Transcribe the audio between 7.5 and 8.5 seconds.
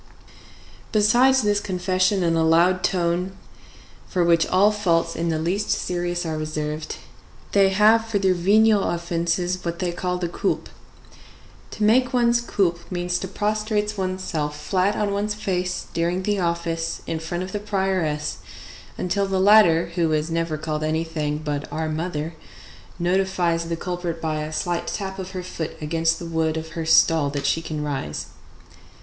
they have for their